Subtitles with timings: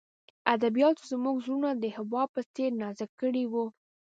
[0.55, 3.65] ادبیاتو زموږ زړونه د حباب په څېر نازک کړي وو